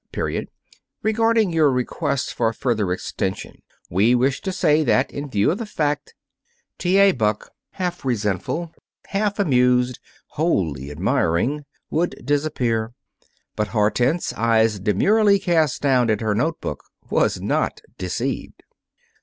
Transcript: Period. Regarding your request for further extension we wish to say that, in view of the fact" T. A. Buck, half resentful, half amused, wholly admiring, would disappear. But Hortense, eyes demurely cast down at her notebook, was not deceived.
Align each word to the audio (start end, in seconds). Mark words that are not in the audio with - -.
Period. 0.11 0.49
Regarding 1.03 1.51
your 1.53 1.69
request 1.69 2.33
for 2.33 2.51
further 2.53 2.91
extension 2.91 3.61
we 3.91 4.15
wish 4.15 4.41
to 4.41 4.51
say 4.51 4.83
that, 4.83 5.11
in 5.11 5.29
view 5.29 5.51
of 5.51 5.59
the 5.59 5.65
fact" 5.67 6.15
T. 6.79 6.97
A. 6.97 7.11
Buck, 7.11 7.51
half 7.73 8.03
resentful, 8.03 8.71
half 9.09 9.37
amused, 9.37 9.99
wholly 10.29 10.89
admiring, 10.89 11.65
would 11.91 12.19
disappear. 12.25 12.93
But 13.55 13.67
Hortense, 13.67 14.33
eyes 14.33 14.79
demurely 14.79 15.37
cast 15.37 15.83
down 15.83 16.09
at 16.09 16.21
her 16.21 16.33
notebook, 16.33 16.83
was 17.11 17.39
not 17.39 17.81
deceived. 17.99 18.63